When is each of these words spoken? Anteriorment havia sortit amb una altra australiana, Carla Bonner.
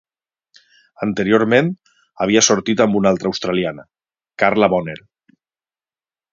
Anteriorment 1.05 1.69
havia 2.25 2.43
sortit 2.49 2.83
amb 2.87 2.99
una 3.01 3.13
altra 3.13 3.31
australiana, 3.33 3.87
Carla 4.45 4.73
Bonner. 4.77 4.99